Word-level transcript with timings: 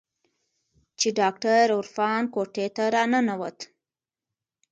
چې 0.99 1.07
ډاکتر 1.19 1.67
عرفان 1.79 2.21
کوټې 2.33 2.67
ته 2.75 2.83
راننوت. 2.93 3.57